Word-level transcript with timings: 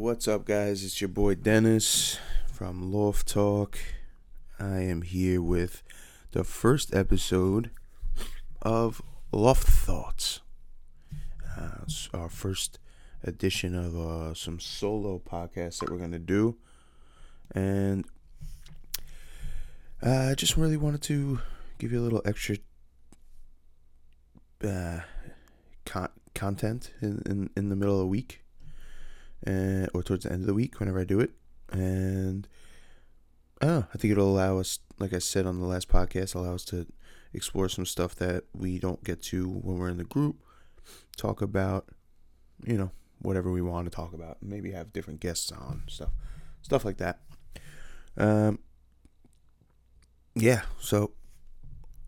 What's 0.00 0.26
up, 0.26 0.46
guys? 0.46 0.82
It's 0.82 0.98
your 1.02 1.08
boy 1.08 1.34
Dennis 1.34 2.18
from 2.50 2.90
Loft 2.90 3.28
Talk. 3.28 3.76
I 4.58 4.78
am 4.78 5.02
here 5.02 5.42
with 5.42 5.82
the 6.32 6.42
first 6.42 6.94
episode 6.94 7.70
of 8.62 9.02
Loft 9.30 9.68
Thoughts. 9.68 10.40
Uh, 11.54 11.84
our 12.14 12.30
first 12.30 12.78
edition 13.22 13.74
of 13.74 13.94
uh, 13.94 14.32
some 14.32 14.58
solo 14.58 15.18
podcasts 15.18 15.80
that 15.80 15.90
we're 15.90 15.98
going 15.98 16.12
to 16.12 16.18
do. 16.18 16.56
And 17.54 18.06
uh, 20.02 20.30
I 20.30 20.34
just 20.34 20.56
really 20.56 20.78
wanted 20.78 21.02
to 21.02 21.40
give 21.78 21.92
you 21.92 22.00
a 22.00 22.04
little 22.04 22.22
extra 22.24 22.56
uh, 24.64 25.00
con- 25.84 26.08
content 26.34 26.90
in, 27.02 27.20
in, 27.26 27.50
in 27.54 27.68
the 27.68 27.76
middle 27.76 27.96
of 27.96 28.00
the 28.00 28.06
week 28.06 28.40
and 29.44 29.88
or 29.94 30.02
towards 30.02 30.24
the 30.24 30.32
end 30.32 30.42
of 30.42 30.46
the 30.46 30.54
week 30.54 30.78
whenever 30.80 31.00
I 31.00 31.04
do 31.04 31.20
it. 31.20 31.30
And 31.72 32.46
I 33.60 33.84
I 33.92 33.98
think 33.98 34.12
it'll 34.12 34.30
allow 34.30 34.58
us, 34.58 34.78
like 34.98 35.12
I 35.12 35.18
said 35.18 35.46
on 35.46 35.60
the 35.60 35.66
last 35.66 35.88
podcast, 35.88 36.34
allow 36.34 36.54
us 36.54 36.64
to 36.66 36.86
explore 37.32 37.68
some 37.68 37.86
stuff 37.86 38.14
that 38.16 38.44
we 38.52 38.78
don't 38.78 39.04
get 39.04 39.22
to 39.22 39.48
when 39.48 39.78
we're 39.78 39.88
in 39.88 39.98
the 39.98 40.04
group. 40.04 40.36
Talk 41.16 41.42
about, 41.42 41.88
you 42.64 42.76
know, 42.78 42.90
whatever 43.20 43.50
we 43.50 43.62
want 43.62 43.86
to 43.86 43.94
talk 43.94 44.12
about. 44.12 44.38
Maybe 44.42 44.72
have 44.72 44.92
different 44.92 45.20
guests 45.20 45.52
on 45.52 45.82
stuff, 45.88 46.10
stuff 46.62 46.84
like 46.84 46.96
that. 46.96 47.20
Um, 48.16 48.58
yeah. 50.34 50.62
So 50.80 51.12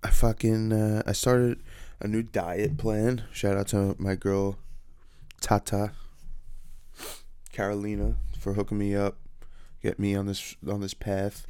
I 0.03 0.11
fucking 0.11 0.73
uh, 0.73 1.03
I 1.07 1.13
started 1.13 1.63
a 2.01 2.09
new 2.09 2.23
diet 2.23 2.77
plan. 2.77 3.25
Shout 3.33 3.57
out 3.57 3.69
to 3.69 3.95
my 3.99 4.15
girl 4.15 4.59
Tata 5.41 5.93
Carolina 7.53 8.17
for 8.39 8.55
hooking 8.55 8.79
me 8.79 8.97
up, 8.97 9.19
get 9.83 9.99
me 9.99 10.17
on 10.17 10.27
this 10.27 10.57
on 10.69 10.81
this 10.81 10.95
path. 10.95 11.47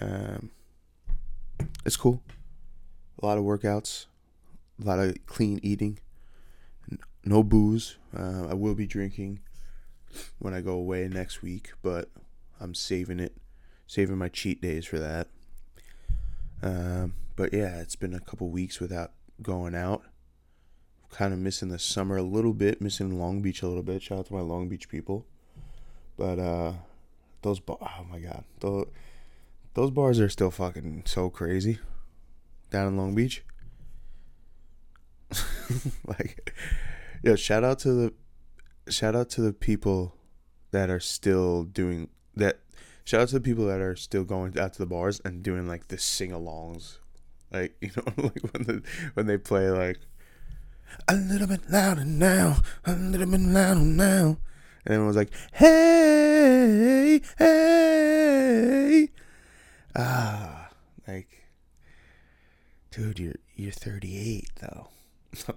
Um, 0.00 0.50
it's 1.84 1.96
cool. 1.96 2.22
A 3.22 3.24
lot 3.24 3.38
of 3.38 3.44
workouts, 3.44 4.06
a 4.82 4.84
lot 4.84 4.98
of 4.98 5.14
clean 5.26 5.60
eating, 5.62 5.98
no 7.24 7.42
booze. 7.42 7.96
Uh, 8.16 8.48
I 8.50 8.54
will 8.54 8.74
be 8.74 8.86
drinking 8.86 9.40
when 10.38 10.52
I 10.52 10.60
go 10.60 10.72
away 10.72 11.08
next 11.08 11.42
week, 11.42 11.72
but 11.82 12.10
I'm 12.60 12.74
saving 12.74 13.20
it, 13.20 13.36
saving 13.86 14.18
my 14.18 14.28
cheat 14.28 14.60
days 14.60 14.84
for 14.84 14.98
that. 14.98 15.28
Um, 16.62 17.14
but 17.36 17.52
yeah, 17.52 17.80
it's 17.80 17.96
been 17.96 18.14
a 18.14 18.20
couple 18.20 18.48
weeks 18.50 18.80
without 18.80 19.12
going 19.42 19.74
out. 19.74 20.02
Kind 21.10 21.32
of 21.32 21.38
missing 21.38 21.68
the 21.68 21.78
summer 21.78 22.16
a 22.16 22.22
little 22.22 22.52
bit, 22.52 22.80
missing 22.80 23.18
Long 23.18 23.40
Beach 23.40 23.62
a 23.62 23.68
little 23.68 23.82
bit. 23.82 24.02
Shout 24.02 24.18
out 24.18 24.26
to 24.26 24.34
my 24.34 24.40
Long 24.40 24.68
Beach 24.68 24.88
people. 24.88 25.26
But 26.16 26.38
uh, 26.38 26.72
those 27.42 27.60
bar- 27.60 27.78
oh 27.80 28.04
my 28.10 28.18
god, 28.18 28.44
those 28.60 28.86
those 29.74 29.90
bars 29.90 30.18
are 30.18 30.28
still 30.28 30.50
fucking 30.50 31.02
so 31.04 31.28
crazy 31.28 31.78
down 32.70 32.88
in 32.88 32.96
Long 32.96 33.14
Beach. 33.14 33.44
like, 36.06 36.54
yo, 37.22 37.36
shout 37.36 37.62
out 37.62 37.78
to 37.80 37.92
the 37.92 38.14
shout 38.90 39.14
out 39.14 39.28
to 39.30 39.42
the 39.42 39.52
people 39.52 40.14
that 40.70 40.88
are 40.88 41.00
still 41.00 41.64
doing 41.64 42.08
that. 42.34 42.60
Shout 43.04 43.20
out 43.20 43.28
to 43.28 43.34
the 43.34 43.40
people 43.40 43.66
that 43.66 43.80
are 43.80 43.94
still 43.94 44.24
going 44.24 44.58
out 44.58 44.72
to 44.72 44.78
the 44.78 44.86
bars 44.86 45.20
and 45.24 45.42
doing 45.42 45.68
like 45.68 45.88
the 45.88 45.98
sing-alongs, 45.98 46.98
like 47.52 47.76
you 47.80 47.90
know, 47.96 48.12
like 48.16 48.42
when 48.52 48.62
the 48.64 48.82
when 49.14 49.26
they 49.26 49.36
play 49.36 49.70
like 49.70 49.98
a 51.06 51.14
little 51.14 51.46
bit 51.46 51.68
louder 51.70 52.04
now, 52.04 52.62
a 52.84 52.94
little 52.94 53.26
bit 53.26 53.40
louder 53.40 53.80
now 53.80 54.38
and 54.86 54.94
everyone 54.94 55.08
was 55.08 55.16
like, 55.16 55.32
"Hey, 55.52 57.20
hey!" 57.38 59.08
Ah, 59.96 60.70
like, 61.08 61.44
dude, 62.92 63.18
you're 63.18 63.34
you're 63.56 63.72
38 63.72 64.48
though. 64.60 64.88
oh 65.48 65.54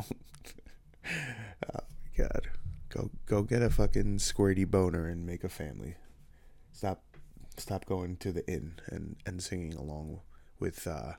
my 1.06 1.82
god, 2.18 2.50
go 2.90 3.12
go 3.28 3.44
get 3.44 3.62
a 3.62 3.70
fucking 3.70 4.18
squirty 4.18 4.66
boner 4.70 5.08
and 5.08 5.26
make 5.28 5.44
a 5.44 5.50
family. 5.50 5.96
Stop, 6.72 7.04
stop 7.58 7.86
going 7.86 8.18
to 8.18 8.32
the 8.32 8.48
inn 8.52 8.80
and 8.88 9.18
and 9.26 9.44
singing 9.44 9.76
along 9.76 10.22
with 10.60 10.88
uh. 10.88 11.14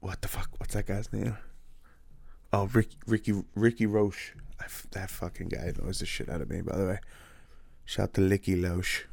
What 0.00 0.20
the 0.20 0.28
fuck? 0.28 0.50
What's 0.58 0.74
that 0.74 0.86
guy's 0.86 1.12
name? 1.12 1.36
Oh, 2.58 2.70
Ricky 2.72 2.96
Ricky 3.06 3.42
Ricky 3.54 3.84
Roche 3.84 4.32
that 4.92 5.10
fucking 5.10 5.48
guy 5.48 5.72
knows 5.78 5.98
the 5.98 6.06
shit 6.06 6.30
out 6.30 6.40
of 6.40 6.48
me, 6.48 6.62
by 6.62 6.74
the 6.74 6.86
way. 6.86 7.00
Shout 7.84 8.14
to 8.14 8.22
Licky 8.22 8.58
Loche. 8.58 9.04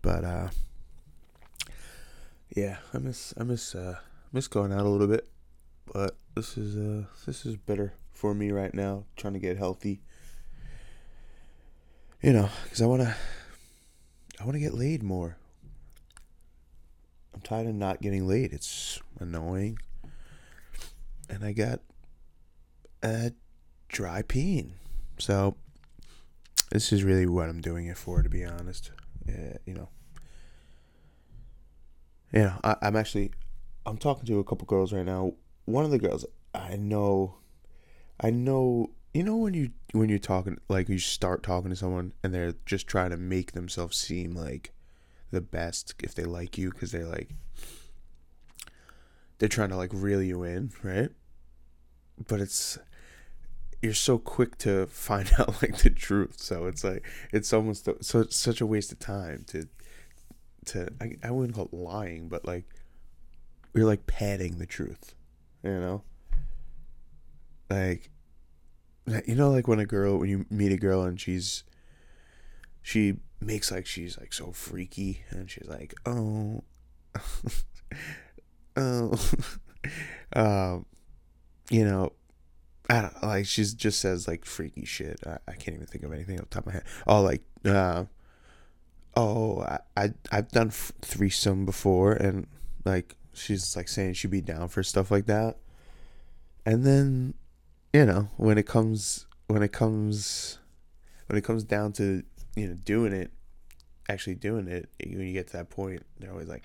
But 0.00 0.22
uh 0.22 0.50
yeah, 2.54 2.76
I 2.94 2.98
miss 2.98 3.34
I 3.36 3.42
miss 3.42 3.74
uh 3.74 3.96
miss 4.32 4.46
going 4.46 4.72
out 4.72 4.86
a 4.86 4.88
little 4.88 5.08
bit. 5.08 5.26
But 5.92 6.14
this 6.36 6.56
is 6.56 6.76
uh 6.76 7.06
this 7.26 7.44
is 7.44 7.56
better 7.56 7.94
for 8.12 8.32
me 8.32 8.52
right 8.52 8.72
now, 8.72 9.06
trying 9.16 9.32
to 9.32 9.40
get 9.40 9.58
healthy. 9.58 10.00
You 12.22 12.32
know, 12.32 12.48
cuz 12.68 12.80
I 12.80 12.86
want 12.86 13.02
to 13.02 13.16
I 14.38 14.44
want 14.44 14.54
to 14.54 14.60
get 14.60 14.74
laid 14.74 15.02
more. 15.02 15.36
I'm 17.34 17.40
tired 17.40 17.66
of 17.66 17.74
not 17.74 18.00
getting 18.00 18.28
laid. 18.28 18.52
It's 18.52 19.00
annoying. 19.18 19.80
And 21.28 21.44
I 21.44 21.50
got 21.50 21.80
a 23.02 23.32
dry 23.88 24.22
peeing. 24.22 24.70
So 25.18 25.56
this 26.70 26.92
is 26.92 27.04
really 27.04 27.26
what 27.26 27.48
I'm 27.48 27.60
doing 27.60 27.86
it 27.86 27.96
for, 27.96 28.22
to 28.22 28.28
be 28.28 28.44
honest. 28.44 28.90
Uh, 29.28 29.58
you 29.66 29.74
know, 29.74 29.88
you 32.32 32.40
know, 32.40 32.54
I, 32.62 32.76
I'm 32.82 32.96
actually, 32.96 33.32
I'm 33.86 33.98
talking 33.98 34.26
to 34.26 34.38
a 34.38 34.44
couple 34.44 34.66
girls 34.66 34.92
right 34.92 35.04
now. 35.04 35.34
One 35.64 35.84
of 35.84 35.90
the 35.90 35.98
girls, 35.98 36.24
I 36.54 36.76
know, 36.76 37.36
I 38.20 38.30
know, 38.30 38.90
you 39.12 39.24
know 39.24 39.36
when 39.36 39.54
you 39.54 39.70
when 39.92 40.08
you're 40.08 40.18
talking, 40.18 40.58
like 40.68 40.88
you 40.88 40.98
start 40.98 41.42
talking 41.42 41.70
to 41.70 41.76
someone 41.76 42.12
and 42.22 42.32
they're 42.32 42.54
just 42.64 42.86
trying 42.86 43.10
to 43.10 43.16
make 43.16 43.52
themselves 43.52 43.96
seem 43.96 44.34
like 44.34 44.72
the 45.32 45.40
best 45.40 45.94
if 45.98 46.14
they 46.14 46.24
like 46.24 46.56
you 46.56 46.70
because 46.70 46.92
they're 46.92 47.06
like 47.06 47.30
they're 49.38 49.48
trying 49.48 49.70
to 49.70 49.76
like 49.76 49.90
reel 49.92 50.22
you 50.22 50.44
in, 50.44 50.70
right? 50.82 51.10
But 52.28 52.40
it's 52.40 52.78
you're 53.82 53.94
so 53.94 54.18
quick 54.18 54.58
to 54.58 54.86
find 54.86 55.30
out 55.38 55.62
like 55.62 55.78
the 55.78 55.90
truth. 55.90 56.40
So 56.40 56.66
it's 56.66 56.84
like 56.84 57.04
it's 57.32 57.52
almost 57.52 57.88
so 58.00 58.20
it's 58.20 58.36
such 58.36 58.60
a 58.60 58.66
waste 58.66 58.92
of 58.92 58.98
time 58.98 59.44
to 59.48 59.68
to 60.66 60.88
I, 61.00 61.16
I 61.22 61.30
wouldn't 61.30 61.54
call 61.54 61.66
it 61.66 61.74
lying, 61.74 62.28
but 62.28 62.44
like 62.44 62.64
you're 63.74 63.86
like 63.86 64.06
padding 64.06 64.58
the 64.58 64.66
truth, 64.66 65.14
you 65.62 65.78
know. 65.78 66.02
Like 67.68 68.10
you 69.26 69.34
know, 69.34 69.50
like 69.50 69.68
when 69.68 69.78
a 69.78 69.86
girl 69.86 70.18
when 70.18 70.28
you 70.28 70.46
meet 70.50 70.72
a 70.72 70.76
girl 70.76 71.02
and 71.02 71.20
she's 71.20 71.64
she 72.82 73.16
makes 73.40 73.70
like 73.70 73.86
she's 73.86 74.18
like 74.18 74.32
so 74.32 74.52
freaky 74.52 75.22
and 75.30 75.50
she's 75.50 75.66
like 75.66 75.94
oh 76.04 76.62
oh 78.76 79.12
um 80.34 80.84
you 81.70 81.84
know 81.84 82.12
I 82.90 83.02
don't 83.02 83.22
like 83.22 83.46
she 83.46 83.62
just 83.62 84.00
says 84.00 84.26
like 84.26 84.44
freaky 84.44 84.84
shit. 84.84 85.20
I, 85.24 85.38
I 85.46 85.52
can't 85.52 85.76
even 85.76 85.86
think 85.86 86.02
of 86.02 86.12
anything 86.12 86.40
off 86.40 86.50
the 86.50 86.54
top 86.56 86.66
of 86.66 86.66
my 86.66 86.72
head. 86.72 86.84
Oh, 87.06 87.22
like 87.22 87.42
uh, 87.64 88.06
oh, 89.16 89.60
I, 89.60 89.78
I 89.96 90.12
I've 90.32 90.48
done 90.50 90.70
threesome 90.70 91.64
before, 91.64 92.14
and 92.14 92.48
like 92.84 93.14
she's 93.32 93.76
like 93.76 93.86
saying 93.86 94.14
she'd 94.14 94.32
be 94.32 94.40
down 94.40 94.66
for 94.66 94.82
stuff 94.82 95.12
like 95.12 95.26
that. 95.26 95.58
And 96.66 96.84
then, 96.84 97.34
you 97.92 98.04
know, 98.04 98.28
when 98.36 98.58
it 98.58 98.66
comes 98.66 99.26
when 99.46 99.62
it 99.62 99.70
comes 99.70 100.58
when 101.28 101.38
it 101.38 101.44
comes 101.44 101.62
down 101.62 101.92
to 101.92 102.24
you 102.56 102.66
know 102.66 102.74
doing 102.74 103.12
it, 103.12 103.30
actually 104.08 104.34
doing 104.34 104.66
it, 104.66 104.88
when 105.00 105.28
you 105.28 105.32
get 105.32 105.46
to 105.48 105.52
that 105.58 105.70
point, 105.70 106.02
they're 106.18 106.32
always 106.32 106.48
like, 106.48 106.64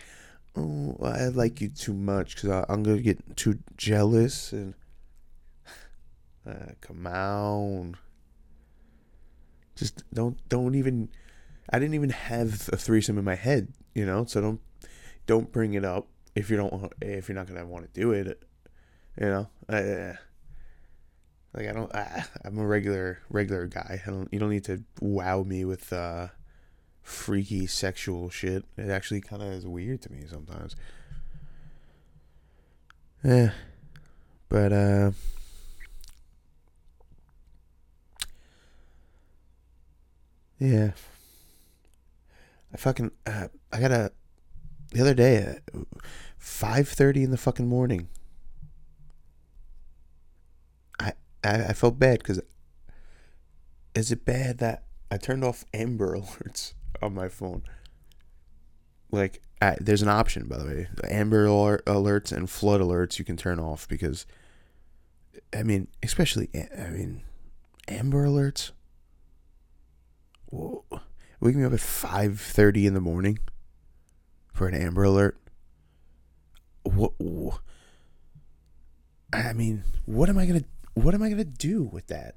"Oh, 0.56 0.98
I 1.04 1.28
like 1.28 1.62
you 1.62 1.70
too 1.70 1.94
much 1.94 2.34
because 2.34 2.66
I'm 2.68 2.82
gonna 2.82 3.02
get 3.04 3.38
too 3.38 3.60
jealous 3.78 4.52
and." 4.52 4.74
Uh, 6.48 6.74
come 6.82 7.08
on. 7.08 7.98
Just 9.76 10.04
don't 10.14 10.38
don't 10.48 10.76
even. 10.76 11.10
I 11.70 11.80
didn't 11.80 11.96
even 11.96 12.12
have 12.12 12.70
a 12.72 12.78
threesome 12.78 13.18
in 13.18 13.26
my 13.26 13.36
head, 13.36 13.74
you 13.94 14.06
know. 14.06 14.26
So 14.26 14.42
don't 14.42 14.62
don't 15.26 15.52
bring 15.52 15.74
it 15.74 15.84
up 15.84 16.08
if 16.36 16.50
you 16.50 16.58
don't 16.58 16.72
want, 16.72 16.94
if 17.02 17.28
you're 17.28 17.36
not 17.36 17.48
gonna 17.48 17.66
want 17.66 17.92
to 17.92 18.00
do 18.00 18.12
it. 18.12 18.44
You 19.20 19.28
know, 19.28 19.50
uh, 19.70 20.14
like 21.54 21.68
I 21.68 21.72
don't. 21.72 21.94
Uh, 21.94 22.22
I'm 22.44 22.58
a 22.60 22.66
regular 22.66 23.20
regular 23.30 23.66
guy. 23.68 24.02
I 24.06 24.10
don't. 24.10 24.30
You 24.32 24.40
don't 24.40 24.52
need 24.52 24.66
to 24.66 24.84
wow 25.02 25.44
me 25.44 25.66
with 25.66 25.92
uh, 25.92 26.28
freaky 27.02 27.66
sexual 27.66 28.30
shit. 28.30 28.66
It 28.78 28.90
actually 28.90 29.22
kind 29.22 29.42
of 29.42 29.52
is 29.52 29.66
weird 29.66 30.02
to 30.04 30.12
me 30.12 30.26
sometimes. 30.30 30.76
Yeah, 33.24 33.52
but 34.48 34.72
uh. 34.72 35.12
Yeah. 40.60 40.92
I 42.74 42.78
fucking 42.78 43.12
uh, 43.26 43.48
I 43.72 43.80
got 43.80 43.92
a 43.92 44.12
the 44.92 45.02
other 45.02 45.14
day 45.14 45.38
at 45.38 45.62
5:30 46.40 47.24
in 47.24 47.32
the 47.32 47.38
fucking 47.38 47.68
morning. 47.68 48.10
I 51.00 51.14
I, 51.44 51.66
I 51.66 51.74
felt 51.74 52.00
bad 52.00 52.24
cuz 52.24 52.40
is 53.94 54.12
it 54.12 54.26
bad 54.26 54.58
that 54.58 54.84
I 55.10 55.18
turned 55.18 55.44
off 55.44 55.64
Amber 55.74 56.18
alerts 56.20 56.74
on 57.02 57.14
my 57.14 57.30
phone? 57.30 57.64
Like 59.12 59.42
I, 59.62 59.78
there's 59.80 60.02
an 60.02 60.10
option 60.10 60.48
by 60.48 60.58
the 60.58 60.66
way. 60.66 60.88
Amber 61.10 61.48
alerts 61.48 62.32
and 62.32 62.50
flood 62.50 62.82
alerts 62.82 63.20
you 63.20 63.26
can 63.26 63.38
turn 63.38 63.60
off 63.60 63.88
because 63.88 64.26
I 65.54 65.64
mean, 65.64 65.88
especially 66.04 66.50
I 66.78 66.90
mean 66.90 67.24
Amber 67.88 68.26
alerts 68.26 68.72
Whoa. 70.56 70.86
waking 71.42 71.60
me 71.60 71.66
up 71.66 71.74
at 71.74 71.80
5.30 71.80 72.86
in 72.86 72.94
the 72.94 73.02
morning 73.02 73.40
for 74.54 74.68
an 74.68 74.74
amber 74.74 75.04
alert? 75.04 75.38
What, 76.84 77.12
i 79.34 79.52
mean 79.54 79.84
what 80.06 80.30
am 80.30 80.38
i 80.38 80.46
gonna 80.46 80.64
what 80.94 81.14
am 81.16 81.24
i 81.24 81.30
gonna 81.30 81.44
do 81.44 81.84
with 81.84 82.08
that? 82.08 82.36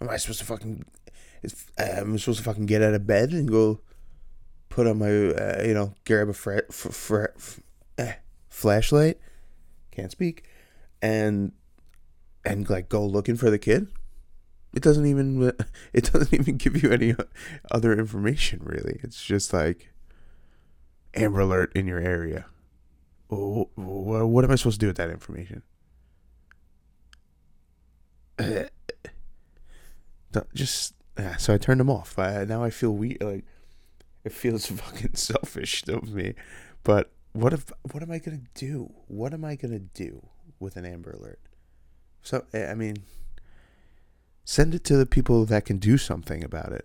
Am 0.00 0.08
i 0.08 0.16
supposed 0.16 0.40
to 0.40 0.46
fucking 0.46 0.84
am 1.78 2.14
i 2.14 2.16
supposed 2.16 2.38
to 2.38 2.44
fucking 2.44 2.66
get 2.66 2.82
out 2.82 2.94
of 2.94 3.06
bed 3.06 3.30
and 3.32 3.48
go 3.48 3.80
put 4.68 4.86
on 4.86 4.98
my 4.98 5.08
uh, 5.10 5.62
you 5.62 5.74
know 5.74 5.94
grab 6.06 6.28
a 6.28 6.30
f- 6.30 6.86
f- 6.86 7.60
eh, 7.98 8.14
flashlight? 8.48 9.18
Can't 9.90 10.10
speak. 10.10 10.44
And 11.02 11.52
and 12.44 12.68
like 12.70 12.88
go 12.88 13.04
looking 13.06 13.36
for 13.36 13.50
the 13.50 13.58
kid 13.58 13.88
it 14.72 14.82
doesn't 14.82 15.06
even 15.06 15.52
it 15.92 16.12
doesn't 16.12 16.32
even 16.32 16.56
give 16.56 16.82
you 16.82 16.90
any 16.90 17.14
other 17.70 17.92
information 17.92 18.60
really. 18.62 19.00
It's 19.02 19.22
just 19.24 19.52
like 19.52 19.92
Amber 21.14 21.40
Alert 21.40 21.72
in 21.74 21.86
your 21.86 21.98
area. 21.98 22.46
What 23.28 24.44
am 24.44 24.50
I 24.50 24.56
supposed 24.56 24.80
to 24.80 24.84
do 24.84 24.88
with 24.88 24.96
that 24.96 25.10
information? 25.10 25.62
Uh, 28.38 28.64
just 30.54 30.94
so 31.38 31.54
I 31.54 31.58
turned 31.58 31.80
them 31.80 31.90
off. 31.90 32.18
I, 32.18 32.44
now 32.44 32.64
I 32.64 32.70
feel 32.70 32.92
weird. 32.92 33.22
Like 33.22 33.44
it 34.24 34.32
feels 34.32 34.66
fucking 34.66 35.14
selfish 35.14 35.86
of 35.88 36.12
me. 36.12 36.34
But 36.82 37.10
what 37.32 37.52
if? 37.52 37.70
What 37.92 38.02
am 38.02 38.10
I 38.10 38.18
gonna 38.18 38.42
do? 38.54 38.92
What 39.06 39.32
am 39.34 39.44
I 39.44 39.56
gonna 39.56 39.78
do 39.78 40.26
with 40.58 40.76
an 40.76 40.84
Amber 40.84 41.12
Alert? 41.12 41.40
So 42.22 42.44
I 42.52 42.74
mean 42.74 42.96
Send 44.50 44.74
it 44.74 44.82
to 44.82 44.96
the 44.96 45.06
people 45.06 45.44
that 45.44 45.64
can 45.64 45.78
do 45.78 45.96
something 45.96 46.42
about 46.42 46.72
it. 46.72 46.84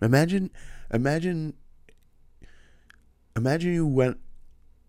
Imagine, 0.00 0.50
imagine, 0.90 1.52
imagine 3.36 3.74
you 3.74 3.86
went 3.86 4.16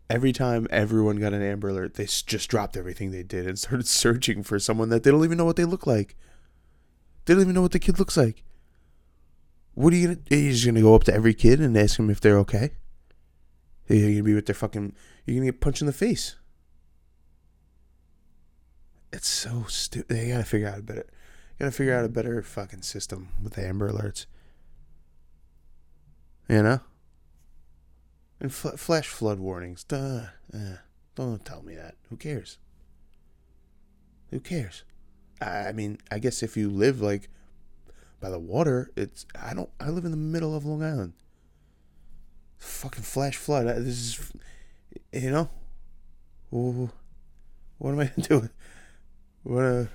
every 0.10 0.32
time 0.32 0.68
everyone 0.72 1.18
got 1.18 1.34
an 1.34 1.42
Amber 1.42 1.68
Alert, 1.68 1.96
they 1.96 2.06
just 2.06 2.50
dropped 2.50 2.78
everything 2.78 3.12
they 3.12 3.24
did 3.24 3.46
and 3.46 3.60
started 3.60 3.90
searching 3.90 4.42
for 4.42 4.58
someone 4.58 4.88
that 4.88 5.04
they 5.04 5.12
don't 5.12 5.26
even 5.26 5.38
know 5.38 5.44
what 5.44 5.58
they 5.58 5.66
look 5.66 5.86
like. 5.86 6.16
They 7.26 7.34
don't 7.34 7.44
even 7.44 7.56
know 7.56 7.64
what 7.64 7.74
the 7.74 7.80
kid 7.80 8.00
looks 8.00 8.16
like. 8.16 8.46
What 9.74 9.92
are 9.92 9.98
you 9.98 10.08
gonna? 10.08 10.20
Are 10.32 10.42
you 10.42 10.54
just 10.54 10.66
gonna 10.66 10.82
go 10.82 10.96
up 10.96 11.04
to 11.04 11.14
every 11.14 11.34
kid 11.34 11.60
and 11.60 11.78
ask 11.78 11.98
them 11.98 12.10
if 12.10 12.22
they're 12.22 12.40
okay? 12.40 12.72
You're 13.90 14.12
gonna 14.12 14.24
be 14.24 14.34
with 14.34 14.46
their 14.46 14.56
fucking? 14.56 14.96
You're 15.26 15.36
gonna 15.36 15.52
get 15.52 15.60
punched 15.60 15.82
in 15.82 15.88
the 15.88 15.92
face. 15.92 16.38
It's 19.12 19.28
so 19.28 19.66
stupid. 19.68 20.16
They 20.16 20.30
gotta 20.30 20.44
figure 20.44 20.68
out 20.68 20.80
a 20.80 20.84
better. 20.84 21.06
Gotta 21.60 21.72
figure 21.72 21.96
out 21.96 22.06
a 22.06 22.10
better 22.10 22.42
fucking 22.42 22.84
system 22.84 23.30
with 23.44 23.54
the 23.54 23.66
Amber 23.66 23.92
Alerts. 23.92 24.26
You 26.48 26.64
know. 26.64 26.80
And 28.40 28.54
fl- 28.54 28.70
flash 28.70 29.08
flood 29.08 29.40
warnings. 29.40 29.84
Duh. 29.84 30.28
Uh, 30.54 30.78
don't 31.16 31.44
tell 31.44 31.64
me 31.64 31.76
that. 31.76 31.96
Who 32.10 32.16
cares? 32.16 32.58
Who 34.32 34.40
cares? 34.40 34.84
I 35.42 35.72
mean, 35.72 35.98
I 36.12 36.20
guess 36.20 36.44
if 36.44 36.56
you 36.56 36.70
live 36.70 37.02
like 37.02 37.30
by 38.20 38.30
the 38.30 38.40
water, 38.40 38.92
it's 38.96 39.26
I 39.40 39.54
don't. 39.54 39.70
I 39.80 39.90
live 39.90 40.06
in 40.06 40.12
the 40.12 40.18
middle 40.18 40.56
of 40.56 40.66
Long 40.66 40.84
Island. 40.84 41.14
Fucking 42.58 43.04
flash 43.04 43.38
flood. 43.38 43.68
This 43.68 43.88
is, 43.88 44.34
you 45.12 45.32
know. 45.32 45.50
Ooh, 46.54 46.90
what 47.78 47.92
am 47.92 48.00
I 48.00 48.06
gonna 48.06 48.28
do? 48.28 48.50
A. 49.46 49.88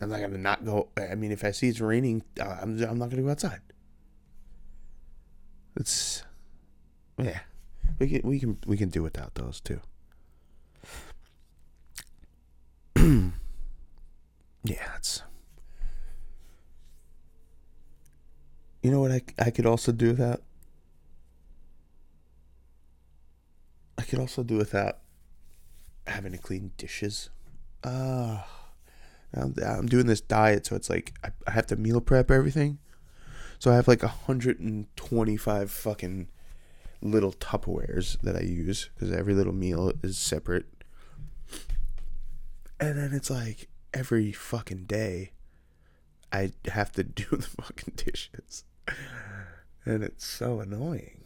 I'm 0.00 0.08
not 0.08 0.20
gonna 0.20 0.38
not 0.38 0.64
go. 0.64 0.88
I 0.96 1.14
mean, 1.14 1.32
if 1.32 1.44
I 1.44 1.50
see 1.50 1.68
it's 1.68 1.80
raining, 1.80 2.22
uh, 2.40 2.56
I'm 2.60 2.82
I'm 2.82 2.98
not 2.98 3.10
gonna 3.10 3.22
go 3.22 3.30
outside. 3.30 3.60
It's, 5.76 6.22
yeah, 7.18 7.40
we 7.98 8.08
can 8.08 8.20
we 8.28 8.40
can 8.40 8.58
we 8.66 8.76
can 8.76 8.88
do 8.88 9.02
without 9.02 9.34
those 9.34 9.60
too. 9.60 9.80
yeah, 14.64 14.96
it's. 14.96 15.22
You 18.82 18.90
know 18.90 19.00
what 19.00 19.12
I 19.12 19.22
I 19.38 19.50
could 19.50 19.66
also 19.66 19.92
do 19.92 20.08
without. 20.08 20.42
I 23.98 24.02
could 24.02 24.18
also 24.18 24.42
do 24.42 24.56
without 24.56 24.98
having 26.06 26.32
to 26.32 26.38
clean 26.38 26.72
dishes 26.76 27.30
uh, 27.84 28.42
I'm, 29.34 29.54
I'm 29.64 29.86
doing 29.86 30.06
this 30.06 30.20
diet, 30.20 30.66
so 30.66 30.76
it's 30.76 30.90
like 30.90 31.14
I, 31.24 31.30
I 31.46 31.50
have 31.52 31.66
to 31.68 31.76
meal 31.76 32.00
prep 32.00 32.30
everything. 32.30 32.78
So 33.58 33.70
I 33.70 33.76
have 33.76 33.86
like 33.86 34.02
125 34.02 35.70
fucking 35.70 36.28
little 37.00 37.32
Tupperwares 37.32 38.20
that 38.22 38.36
I 38.36 38.40
use 38.40 38.90
because 38.94 39.12
every 39.14 39.34
little 39.34 39.52
meal 39.52 39.92
is 40.02 40.18
separate. 40.18 40.66
And 42.80 42.98
then 42.98 43.12
it's 43.12 43.30
like 43.30 43.68
every 43.94 44.32
fucking 44.32 44.84
day 44.84 45.32
I 46.32 46.52
have 46.66 46.92
to 46.92 47.04
do 47.04 47.24
the 47.30 47.42
fucking 47.62 47.94
dishes. 47.96 48.64
And 49.84 50.02
it's 50.02 50.24
so 50.24 50.60
annoying, 50.60 51.22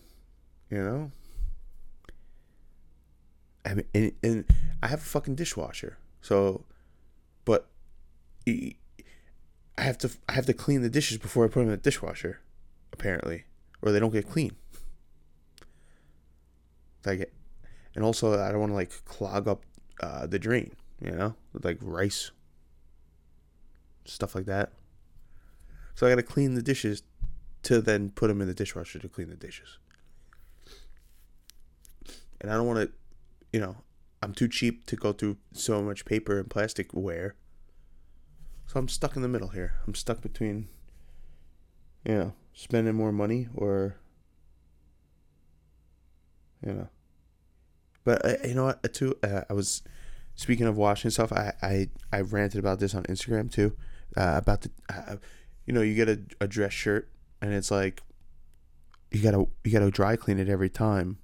you 0.70 0.82
know? 0.82 1.10
I 3.64 3.74
mean, 3.74 3.86
and, 3.94 4.12
and 4.22 4.44
I 4.82 4.88
have 4.88 5.00
a 5.00 5.04
fucking 5.04 5.34
dishwasher. 5.34 5.98
So, 6.26 6.64
but 7.44 7.68
I 8.48 8.74
have 9.78 9.96
to 9.98 10.10
I 10.28 10.32
have 10.32 10.46
to 10.46 10.52
clean 10.52 10.82
the 10.82 10.90
dishes 10.90 11.18
before 11.18 11.44
I 11.44 11.46
put 11.46 11.60
them 11.60 11.66
in 11.66 11.70
the 11.70 11.76
dishwasher, 11.76 12.40
apparently, 12.92 13.44
or 13.80 13.92
they 13.92 14.00
don't 14.00 14.10
get 14.12 14.28
clean. 14.28 14.56
Like, 17.04 17.32
and 17.94 18.04
also 18.04 18.42
I 18.42 18.50
don't 18.50 18.58
want 18.58 18.72
to 18.72 18.74
like 18.74 19.04
clog 19.04 19.46
up 19.46 19.62
uh, 20.00 20.26
the 20.26 20.40
drain, 20.40 20.74
you 21.00 21.12
know, 21.12 21.36
with 21.52 21.64
like 21.64 21.78
rice, 21.80 22.32
stuff 24.04 24.34
like 24.34 24.46
that. 24.46 24.72
So 25.94 26.08
I 26.08 26.10
got 26.10 26.16
to 26.16 26.24
clean 26.24 26.54
the 26.54 26.62
dishes 26.62 27.04
to 27.62 27.80
then 27.80 28.10
put 28.10 28.26
them 28.26 28.40
in 28.40 28.48
the 28.48 28.54
dishwasher 28.54 28.98
to 28.98 29.08
clean 29.08 29.30
the 29.30 29.36
dishes. 29.36 29.78
And 32.40 32.50
I 32.50 32.54
don't 32.54 32.66
want 32.66 32.80
to, 32.80 32.90
you 33.52 33.60
know, 33.60 33.76
I'm 34.26 34.34
too 34.34 34.48
cheap 34.48 34.86
to 34.86 34.96
go 34.96 35.12
through 35.12 35.36
so 35.52 35.80
much 35.82 36.04
paper 36.04 36.40
and 36.40 36.50
plastic 36.50 36.92
wear. 36.92 37.36
So 38.66 38.80
I'm 38.80 38.88
stuck 38.88 39.14
in 39.14 39.22
the 39.22 39.28
middle 39.28 39.50
here. 39.50 39.74
I'm 39.86 39.94
stuck 39.94 40.20
between, 40.20 40.66
you 42.04 42.14
know, 42.14 42.32
spending 42.52 42.96
more 42.96 43.12
money 43.12 43.46
or, 43.54 43.98
you 46.60 46.72
know. 46.72 46.88
But 48.02 48.26
uh, 48.26 48.36
you 48.44 48.54
know 48.54 48.64
what? 48.64 48.92
Too, 48.92 49.16
uh, 49.22 49.42
I 49.48 49.52
was 49.52 49.84
speaking 50.34 50.66
of 50.66 50.76
washing 50.76 51.12
stuff. 51.12 51.30
I 51.32 51.52
I 51.62 51.88
I 52.12 52.22
ranted 52.22 52.58
about 52.58 52.80
this 52.80 52.96
on 52.96 53.04
Instagram 53.04 53.48
too. 53.48 53.76
Uh, 54.16 54.34
about 54.38 54.62
the, 54.62 54.70
uh, 54.92 55.16
you 55.66 55.72
know, 55.72 55.82
you 55.82 55.94
get 55.94 56.08
a, 56.08 56.20
a 56.40 56.48
dress 56.48 56.72
shirt 56.72 57.08
and 57.40 57.54
it's 57.54 57.70
like, 57.70 58.02
you 59.12 59.22
gotta 59.22 59.46
you 59.62 59.70
gotta 59.70 59.92
dry 59.92 60.16
clean 60.16 60.40
it 60.40 60.48
every 60.48 60.68
time 60.68 61.18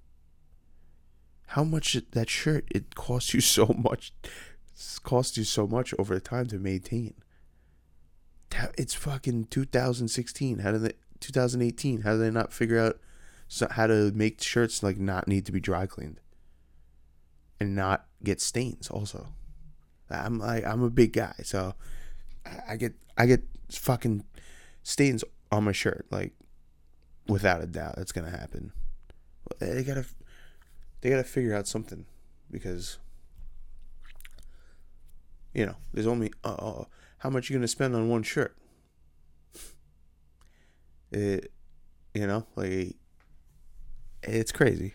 how 1.53 1.65
much 1.65 1.99
that 2.13 2.31
shirt 2.31 2.65
it 2.71 2.95
costs 2.95 3.35
you 3.35 3.41
so 3.57 3.67
much 3.67 4.13
costs 5.03 5.37
you 5.37 5.45
so 5.45 5.67
much 5.67 5.95
over 5.99 6.19
time 6.19 6.47
to 6.47 6.59
maintain. 6.59 7.15
It's 8.77 8.95
fucking 8.95 9.47
2016 9.47 10.59
how 10.59 10.73
did 10.73 10.83
they 10.83 10.93
2018 11.21 12.03
how 12.03 12.13
did 12.13 12.19
they 12.19 12.31
not 12.31 12.53
figure 12.53 12.79
out 12.79 12.99
how 13.73 13.87
to 13.87 14.11
make 14.13 14.43
shirts 14.43 14.83
like 14.83 14.99
not 14.99 15.29
need 15.29 15.47
to 15.47 15.53
be 15.53 15.61
dry 15.61 15.87
cleaned? 15.87 16.21
And 17.61 17.77
not 17.77 18.07
get 18.25 18.41
stains 18.41 18.89
also. 18.91 19.29
I'm 20.11 20.39
like 20.39 20.67
i'm 20.67 20.83
a 20.83 20.91
big 20.91 21.15
guy 21.15 21.35
so 21.43 21.75
i 22.69 22.77
get 22.77 22.93
i 23.17 23.25
get 23.25 23.43
fucking 23.71 24.25
stains 24.83 25.25
on 25.51 25.65
my 25.65 25.73
shirt 25.73 26.07
like 26.11 26.33
without 27.27 27.63
a 27.63 27.67
doubt 27.67 27.97
that's 27.97 28.13
gonna 28.13 28.31
happen. 28.31 28.73
They 29.59 29.85
gotta 29.85 30.05
they 31.03 31.11
got 31.11 31.17
to 31.17 31.25
figure 31.25 31.55
out 31.55 31.67
something 31.69 32.07
because 32.51 32.99
you 35.53 35.67
know 35.67 35.77
there's 35.93 36.07
only 36.07 36.33
uh, 36.43 36.55
uh 36.55 36.85
how 37.19 37.31
much 37.31 37.51
you're 37.51 37.59
gonna 37.59 37.69
spend 37.69 37.95
on 37.95 38.09
one 38.09 38.23
shirt 38.23 38.57
It, 41.13 41.53
you 42.15 42.27
know, 42.27 42.47
like 42.57 42.97
it's 44.23 44.51
crazy. 44.51 44.95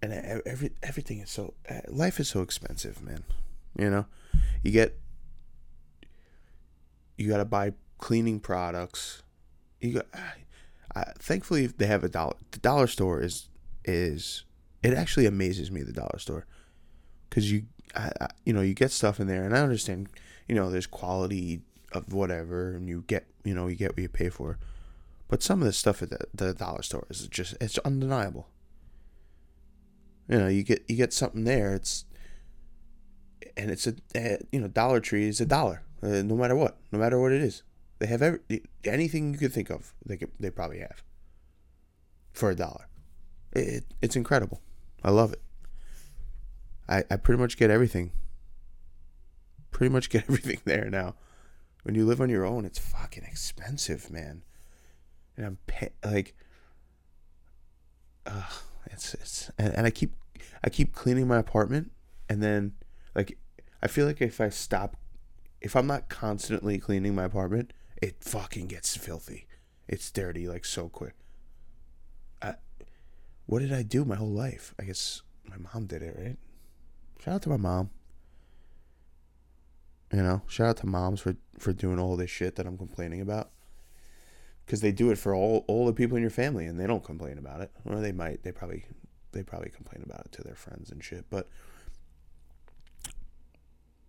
And 0.00 0.12
every 0.46 0.70
everything 0.80 1.18
is 1.18 1.30
so 1.30 1.54
life 1.88 2.20
is 2.20 2.28
so 2.28 2.40
expensive, 2.42 3.02
man. 3.02 3.24
You 3.76 3.90
know, 3.90 4.06
you 4.62 4.70
get 4.70 4.96
you 7.16 7.28
got 7.28 7.38
to 7.38 7.44
buy 7.44 7.72
cleaning 7.98 8.38
products. 8.38 9.22
You 9.80 9.94
got. 9.94 10.06
Thankfully, 11.18 11.66
they 11.66 11.86
have 11.86 12.04
a 12.04 12.08
dollar. 12.08 12.34
The 12.50 12.58
dollar 12.58 12.86
store 12.86 13.20
is 13.20 13.48
is 13.84 14.44
it 14.82 14.94
actually 14.94 15.26
amazes 15.26 15.70
me 15.70 15.82
the 15.82 15.92
dollar 15.92 16.18
store 16.18 16.46
because 17.28 17.50
you 17.50 17.64
I, 17.94 18.10
I, 18.20 18.28
you 18.44 18.52
know 18.52 18.60
you 18.60 18.74
get 18.74 18.90
stuff 18.90 19.20
in 19.20 19.26
there 19.26 19.44
and 19.44 19.56
I 19.56 19.60
understand 19.60 20.08
you 20.46 20.54
know 20.54 20.70
there's 20.70 20.86
quality 20.86 21.62
of 21.92 22.12
whatever 22.12 22.74
and 22.74 22.88
you 22.88 23.04
get 23.06 23.26
you 23.44 23.54
know 23.54 23.66
you 23.66 23.76
get 23.76 23.92
what 23.92 23.98
you 23.98 24.08
pay 24.08 24.28
for, 24.28 24.58
but 25.28 25.42
some 25.42 25.60
of 25.60 25.66
the 25.66 25.72
stuff 25.72 26.02
at 26.02 26.10
the, 26.10 26.26
the 26.34 26.54
dollar 26.54 26.82
store 26.82 27.06
is 27.10 27.26
just 27.28 27.56
it's 27.60 27.78
undeniable. 27.78 28.48
You 30.28 30.38
know 30.38 30.48
you 30.48 30.62
get 30.62 30.84
you 30.88 30.96
get 30.96 31.12
something 31.12 31.44
there 31.44 31.74
it's 31.74 32.04
and 33.56 33.70
it's 33.70 33.86
a, 33.86 33.94
a 34.14 34.38
you 34.52 34.60
know 34.60 34.68
Dollar 34.68 35.00
Tree 35.00 35.28
is 35.28 35.40
a 35.40 35.46
dollar 35.46 35.82
uh, 36.02 36.22
no 36.22 36.36
matter 36.36 36.54
what, 36.54 36.76
no 36.92 36.98
matter 36.98 37.20
what 37.20 37.32
it 37.32 37.42
is. 37.42 37.62
They 37.98 38.06
have 38.06 38.22
every, 38.22 38.40
anything 38.84 39.32
you 39.32 39.38
could 39.38 39.52
think 39.52 39.70
of. 39.70 39.92
They 40.04 40.16
could, 40.16 40.30
they 40.38 40.50
probably 40.50 40.78
have 40.80 41.02
for 42.32 42.50
a 42.50 42.54
dollar. 42.54 42.86
It, 43.52 43.84
it's 44.00 44.16
incredible. 44.16 44.60
I 45.02 45.10
love 45.10 45.32
it. 45.32 45.42
I, 46.88 47.04
I 47.10 47.16
pretty 47.16 47.40
much 47.40 47.56
get 47.56 47.70
everything. 47.70 48.12
Pretty 49.70 49.92
much 49.92 50.10
get 50.10 50.24
everything 50.28 50.60
there 50.64 50.88
now. 50.90 51.14
When 51.82 51.94
you 51.94 52.04
live 52.04 52.20
on 52.20 52.28
your 52.28 52.44
own, 52.44 52.64
it's 52.64 52.78
fucking 52.78 53.24
expensive, 53.24 54.10
man. 54.10 54.42
And 55.36 55.46
I'm 55.46 55.58
pay, 55.66 55.90
like, 56.04 56.34
uh, 58.26 58.42
it's 58.86 59.14
it's 59.14 59.50
and, 59.58 59.72
and 59.74 59.86
I 59.86 59.90
keep 59.90 60.12
I 60.62 60.70
keep 60.70 60.92
cleaning 60.92 61.28
my 61.28 61.38
apartment, 61.38 61.92
and 62.28 62.42
then 62.42 62.72
like 63.14 63.38
I 63.82 63.86
feel 63.86 64.06
like 64.06 64.20
if 64.20 64.40
I 64.40 64.48
stop 64.48 64.96
if 65.60 65.76
I'm 65.76 65.86
not 65.86 66.08
constantly 66.08 66.78
cleaning 66.78 67.14
my 67.14 67.24
apartment, 67.24 67.72
it 68.00 68.22
fucking 68.22 68.66
gets 68.66 68.96
filthy. 68.96 69.46
It's 69.88 70.10
dirty 70.10 70.48
like 70.48 70.64
so 70.64 70.88
quick. 70.88 71.14
I, 72.40 72.54
what 73.46 73.60
did 73.60 73.72
I 73.72 73.82
do 73.82 74.04
my 74.04 74.16
whole 74.16 74.30
life? 74.30 74.74
I 74.78 74.84
guess 74.84 75.22
my 75.48 75.56
mom 75.56 75.86
did 75.86 76.02
it, 76.02 76.16
right? 76.18 76.36
Shout 77.24 77.34
out 77.34 77.42
to 77.42 77.48
my 77.48 77.56
mom. 77.56 77.90
You 80.12 80.22
know, 80.22 80.42
shout 80.46 80.68
out 80.68 80.76
to 80.78 80.86
moms 80.86 81.20
for 81.20 81.36
for 81.58 81.72
doing 81.72 81.98
all 81.98 82.16
this 82.16 82.30
shit 82.30 82.56
that 82.56 82.66
I'm 82.66 82.78
complaining 82.78 83.20
about. 83.20 83.50
Because 84.64 84.80
they 84.80 84.92
do 84.92 85.10
it 85.10 85.18
for 85.18 85.34
all 85.34 85.64
all 85.66 85.86
the 85.86 85.92
people 85.92 86.16
in 86.16 86.22
your 86.22 86.30
family, 86.30 86.66
and 86.66 86.78
they 86.78 86.86
don't 86.86 87.04
complain 87.04 87.38
about 87.38 87.60
it. 87.60 87.70
Or 87.84 87.96
they 87.96 88.12
might. 88.12 88.42
They 88.42 88.52
probably 88.52 88.86
they 89.32 89.42
probably 89.42 89.70
complain 89.70 90.02
about 90.04 90.26
it 90.26 90.32
to 90.32 90.42
their 90.42 90.54
friends 90.54 90.90
and 90.90 91.02
shit. 91.02 91.26
But 91.28 91.48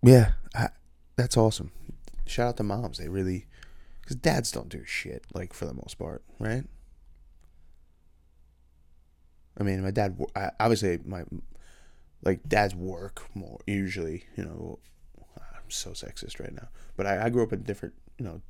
yeah, 0.01 0.33
I, 0.55 0.69
that's 1.15 1.35
awesome. 1.35 1.71
Shout 2.25 2.47
out 2.47 2.57
to 2.57 2.63
moms. 2.63 2.97
They 2.97 3.09
really, 3.09 3.47
because 4.09 4.21
dads 4.21 4.51
don't 4.51 4.69
do 4.69 4.83
shit, 4.85 5.23
like, 5.35 5.53
for 5.53 5.67
the 5.67 5.73
most 5.75 5.99
part, 5.99 6.23
right? 6.39 6.63
I 9.55 9.61
mean, 9.61 9.83
my 9.83 9.91
dad, 9.91 10.19
obviously, 10.59 10.97
my, 11.05 11.25
like, 12.23 12.39
dads 12.47 12.73
work 12.73 13.27
more, 13.35 13.59
usually, 13.67 14.23
you 14.35 14.43
know. 14.43 14.79
I'm 15.37 15.69
so 15.69 15.91
sexist 15.91 16.39
right 16.39 16.51
now. 16.51 16.69
But 16.97 17.05
I, 17.05 17.25
I 17.25 17.29
grew 17.29 17.43
up 17.43 17.53
in 17.53 17.61
different, 17.61 17.93
you 18.17 18.25
know, 18.25 18.41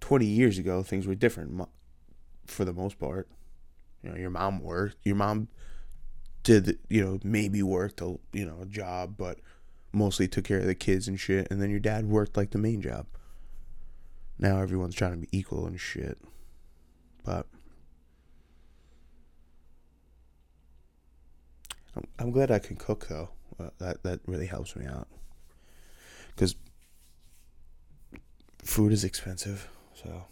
20 0.00 0.24
years 0.24 0.56
ago, 0.56 0.82
things 0.82 1.06
were 1.06 1.14
different 1.14 1.68
for 2.46 2.64
the 2.64 2.72
most 2.72 2.98
part. 2.98 3.28
You 4.02 4.08
know, 4.08 4.16
your 4.16 4.30
mom 4.30 4.60
worked. 4.60 4.96
Your 5.04 5.16
mom 5.16 5.48
did, 6.44 6.78
you 6.88 7.04
know, 7.04 7.18
maybe 7.22 7.62
worked 7.62 8.00
a, 8.00 8.18
you 8.32 8.46
know, 8.46 8.56
a 8.62 8.66
job, 8.66 9.16
but 9.18 9.38
mostly 9.92 10.28
took 10.28 10.44
care 10.44 10.60
of 10.60 10.66
the 10.66 10.74
kids 10.74 11.08
and 11.08 11.20
shit, 11.20 11.46
and 11.50 11.60
then 11.60 11.68
your 11.68 11.78
dad 11.78 12.06
worked 12.08 12.38
like 12.38 12.52
the 12.52 12.58
main 12.58 12.80
job. 12.80 13.06
Now 14.42 14.60
everyone's 14.60 14.96
trying 14.96 15.12
to 15.12 15.18
be 15.18 15.28
equal 15.30 15.66
and 15.66 15.78
shit. 15.78 16.18
But 17.24 17.46
I'm, 21.94 22.08
I'm 22.18 22.30
glad 22.32 22.50
I 22.50 22.58
can 22.58 22.74
cook 22.74 23.06
though. 23.08 23.28
Uh, 23.60 23.70
that 23.78 24.02
that 24.02 24.18
really 24.26 24.46
helps 24.46 24.74
me 24.74 24.84
out. 24.84 25.06
Cuz 26.36 26.56
food 28.64 28.92
is 28.92 29.04
expensive, 29.04 29.68
so 29.94 30.24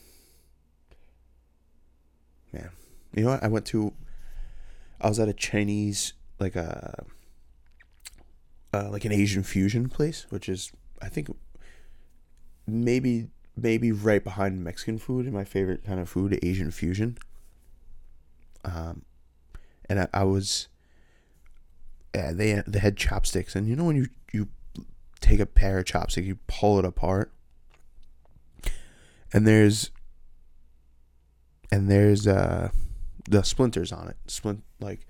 man. 2.52 2.71
You 3.14 3.23
know 3.23 3.31
what? 3.31 3.45
I 3.45 3.47
went 3.47 3.67
to 3.67 3.93
I 5.00 5.09
was 5.09 5.21
at 5.21 5.29
a 5.29 5.33
Chinese 5.33 6.14
like 6.40 6.57
a 6.57 7.07
uh, 8.75 8.90
like 8.90 9.05
an 9.05 9.12
Asian 9.12 9.45
fusion 9.45 9.88
place, 9.88 10.26
which 10.31 10.49
is 10.49 10.73
I 11.00 11.09
think 11.09 11.29
maybe 12.67 13.29
maybe 13.62 13.93
right 13.93 14.23
behind 14.23 14.62
Mexican 14.62 14.99
food 14.99 15.26
and 15.26 15.35
my 15.35 15.45
favorite 15.45 15.85
kind 15.85 16.00
of 16.00 16.09
food, 16.09 16.38
Asian 16.43 16.71
fusion. 16.71 17.19
Um, 18.64 19.02
and 19.88 20.00
I, 20.00 20.09
I 20.12 20.25
was, 20.25 20.69
yeah, 22.14 22.33
they 22.33 22.62
they 22.67 22.79
had 22.79 22.97
chopsticks, 22.97 23.55
and 23.55 23.67
you 23.69 23.76
know 23.76 23.85
when 23.85 23.97
you 23.97 24.09
you 24.33 24.49
take 25.21 25.40
a 25.40 25.47
pair 25.47 25.79
of 25.79 25.87
chopsticks, 25.87 26.26
you 26.26 26.38
pull 26.47 26.79
it 26.79 26.85
apart, 26.85 27.33
and 29.33 29.47
there's 29.47 29.90
and 31.73 31.90
there's 31.90 32.26
uh 32.26 32.71
the 33.29 33.43
splinters 33.43 33.93
on 33.93 34.09
it, 34.09 34.17
splint 34.26 34.62
like 34.81 35.07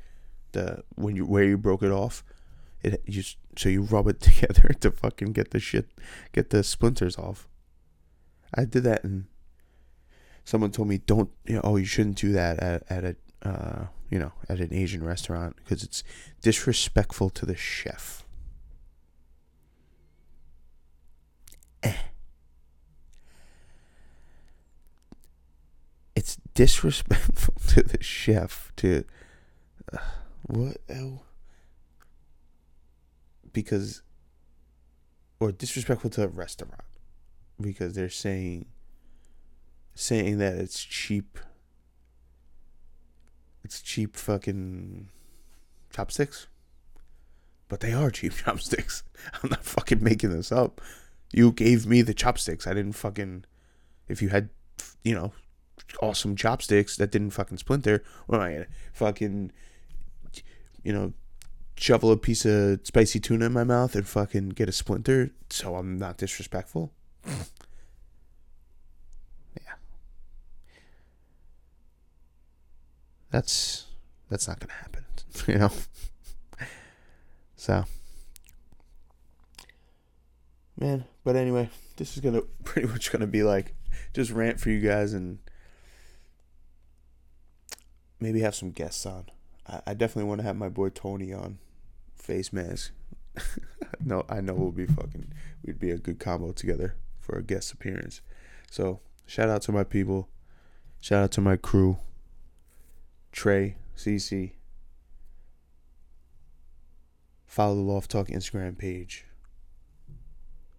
the 0.52 0.83
when 0.95 1.16
you 1.16 1.25
where 1.25 1.45
you 1.45 1.57
broke 1.57 1.83
it 1.83 1.92
off 1.92 2.23
it 2.83 3.02
you 3.07 3.23
so 3.57 3.69
you 3.69 3.83
rub 3.83 4.09
it 4.09 4.21
together 4.21 4.71
to 4.80 4.90
fucking 4.90 5.33
get 5.33 5.50
the 5.50 5.61
shit 5.61 5.88
get 6.33 6.50
the 6.50 6.62
splinters 6.62 7.19
off. 7.19 7.49
I 8.54 8.64
did 8.64 8.83
that 8.85 9.04
and 9.04 9.26
someone 10.45 10.73
told 10.73 10.88
me 10.88 10.99
don't 10.99 11.30
you 11.47 11.54
know 11.54 11.61
oh 11.62 11.76
you 11.76 11.85
shouldn't 11.85 12.16
do 12.16 12.33
that 12.33 12.59
at 12.59 12.83
at 12.90 13.04
a 13.04 13.16
uh, 13.42 13.87
you 14.11 14.19
know 14.19 14.33
at 14.49 14.61
an 14.61 14.73
Asian 14.73 15.04
restaurant 15.04 15.57
because 15.57 15.83
it's 15.83 16.02
disrespectful 16.42 17.30
to 17.30 17.47
the 17.47 17.57
chef. 17.57 18.25
Eh. 21.83 21.95
It's 26.14 26.37
disrespectful 26.54 27.54
to 27.69 27.83
the 27.83 28.02
chef 28.02 28.73
to 28.76 29.04
uh, 29.92 29.99
what 30.42 30.78
oh 30.90 31.21
because 33.52 34.02
or 35.38 35.50
disrespectful 35.52 36.11
to 36.11 36.25
a 36.25 36.28
restaurant 36.28 36.83
because 37.61 37.95
they're 37.95 38.09
saying 38.09 38.67
saying 39.95 40.38
that 40.38 40.55
it's 40.55 40.83
cheap. 40.83 41.38
It's 43.62 43.83
cheap 43.83 44.17
fucking 44.17 45.09
chopsticks. 45.90 46.47
But 47.69 47.81
they 47.81 47.93
are 47.93 48.11
cheap 48.11 48.35
chopsticks. 48.45 49.02
I'm 49.43 49.50
not 49.50 49.64
fucking 49.64 50.02
making 50.02 50.31
this 50.31 50.50
up. 50.50 50.81
You 51.33 51.52
gave 51.52 51.87
me 51.87 52.02
the 52.02 52.14
chopsticks. 52.14 52.67
I 52.67 52.75
didn't 52.75 52.95
fucking 52.95 53.45
if 54.09 54.21
you 54.21 54.31
had 54.31 54.50
you 55.05 55.14
know 55.14 55.33
awesome 56.02 56.37
chopsticks 56.37 56.97
that 56.97 57.11
didn't 57.11 57.31
fucking 57.31 57.57
splinter 57.57 58.05
what 58.26 58.38
am 58.38 58.45
i 58.45 58.52
gonna 58.52 58.67
fucking 58.93 59.50
you 60.85 60.93
know 60.93 61.12
shovel 61.81 62.12
a 62.12 62.17
piece 62.17 62.45
of 62.45 62.79
spicy 62.85 63.19
tuna 63.19 63.47
in 63.47 63.52
my 63.52 63.64
mouth 63.64 63.95
and 63.95 64.07
fucking 64.07 64.50
get 64.50 64.69
a 64.69 64.73
splinter? 64.73 65.31
So 65.49 65.76
I'm 65.76 65.99
not 65.99 66.19
disrespectful. 66.19 66.93
Yeah. 67.27 67.35
That's 73.31 73.87
that's 74.29 74.49
not 74.49 74.61
gonna 74.61 74.73
happen. 74.73 75.05
You 75.49 75.59
know? 75.59 75.71
so 77.57 77.85
Man, 80.81 81.05
but 81.25 81.37
anyway, 81.37 81.69
this 81.97 82.17
is 82.17 82.23
gonna 82.23 82.41
pretty 82.65 82.89
much 82.89 83.12
gonna 83.12 83.27
be 83.27 83.43
like 83.43 83.75
just 84.15 84.31
rant 84.31 84.59
for 84.59 84.71
you 84.71 84.81
guys 84.81 85.12
and 85.12 85.39
maybe 88.19 88.41
have 88.41 88.55
some 88.55 88.71
guests 88.71 89.05
on. 89.05 89.27
I, 89.67 89.81
I 89.89 89.95
definitely 89.95 90.29
want 90.29 90.41
to 90.41 90.47
have 90.47 90.57
my 90.57 90.71
boy 90.71 90.89
Tony 90.89 91.35
on 91.35 91.59
face 92.17 92.50
mask. 92.50 92.93
no, 94.05 94.25
I 94.29 94.41
know 94.41 94.55
we'll 94.55 94.73
be 94.73 94.87
fucking. 94.87 95.33
We'd 95.65 95.79
be 95.79 95.91
a 95.91 95.99
good 95.99 96.19
combo 96.19 96.53
together 96.53 96.97
for 97.21 97.37
a 97.37 97.43
guest 97.43 97.73
appearance. 97.73 98.21
So 98.71 99.00
shout 99.27 99.49
out 99.49 99.62
to 99.62 99.73
my 99.73 99.85
people. 99.85 100.29
Shout 101.00 101.25
out 101.25 101.31
to 101.33 101.41
my 101.41 101.57
crew. 101.57 101.99
Trey, 103.33 103.77
CC. 103.97 104.53
Follow 107.47 107.77
the 107.77 107.83
Loft 107.83 108.11
Talk 108.11 108.29
Instagram 108.29 108.77
page. 108.79 109.27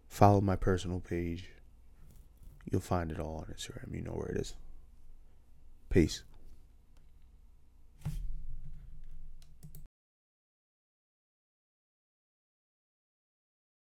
Follow 0.08 0.42
my 0.42 0.56
personal 0.56 1.00
page. 1.00 1.50
You'll 2.70 2.82
find 2.82 3.12
it 3.12 3.20
all 3.20 3.38
on 3.38 3.54
Instagram. 3.54 3.94
You 3.94 4.02
know 4.02 4.12
where 4.12 4.30
it 4.30 4.38
is. 4.38 4.56
Peace. 5.90 6.24